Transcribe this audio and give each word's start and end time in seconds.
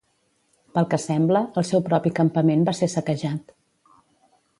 Pel 0.77 0.87
que 0.93 0.99
sembla, 1.03 1.43
el 1.61 1.67
seu 1.71 1.83
propi 1.89 2.13
campament 2.21 2.65
va 2.71 2.75
ser 2.79 2.89
saquejat. 2.95 3.55